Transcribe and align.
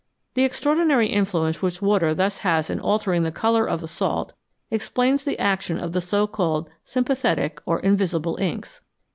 The 0.33 0.43
extraordinary 0.45 1.09
influence 1.09 1.61
which 1.61 1.79
water 1.79 2.11
thus 2.15 2.39
has 2.39 2.71
in 2.71 2.79
altering 2.79 3.21
the 3.21 3.31
colour 3.31 3.67
of 3.69 3.83
a 3.83 3.87
salt 3.87 4.33
explains 4.71 5.23
the 5.23 5.37
action 5.37 5.77
of 5.77 5.91
the 5.91 6.01
so 6.01 6.25
called" 6.25 6.67
sympathetic" 6.93 7.61
or" 7.67 7.79
invisible" 7.87 8.35
inks. 8.41 8.81